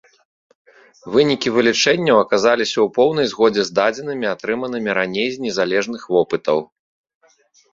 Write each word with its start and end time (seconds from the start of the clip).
Вынікі 1.15 1.51
вылічэнняў 1.57 2.17
аказаліся 2.21 2.73
ў 2.81 2.87
поўнай 2.95 3.27
згодзе 3.33 3.61
з 3.67 3.71
дадзенымі, 3.81 4.25
атрыманымі 4.33 4.89
раней 4.99 5.29
з 5.37 5.45
незалежных 5.45 6.01
вопытаў. 6.17 6.57